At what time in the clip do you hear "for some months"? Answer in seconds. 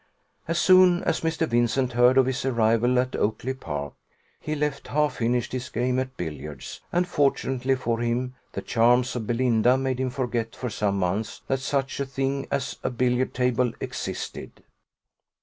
10.55-11.43